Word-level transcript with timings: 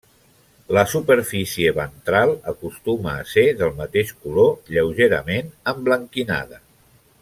La 0.77 0.83
superfície 0.93 1.73
ventral 1.75 2.33
acostuma 2.53 3.13
a 3.19 3.29
ser 3.35 3.45
del 3.61 3.77
mateix 3.83 4.17
color, 4.25 4.53
lleugerament 4.77 5.57
emblanquinada. 5.75 6.65